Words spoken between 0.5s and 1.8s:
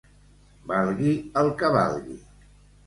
Valgui el que